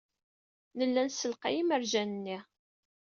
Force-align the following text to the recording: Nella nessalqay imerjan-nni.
Nella 0.77 1.01
nessalqay 1.03 1.55
imerjan-nni. 1.61 2.37